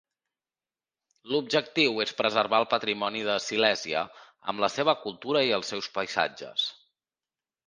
L'objectiu 1.33 2.01
és 2.05 2.13
preservar 2.21 2.61
el 2.63 2.67
patrimoni 2.71 3.21
de 3.27 3.35
Silèsia 3.49 4.03
amb 4.55 4.65
la 4.65 4.71
seva 4.79 4.97
cultura 5.05 5.45
i 5.51 5.55
els 5.61 5.71
seus 5.75 5.91
paisatges. 6.01 6.67